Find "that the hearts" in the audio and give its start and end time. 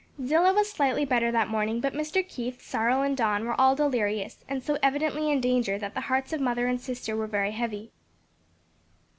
5.77-6.33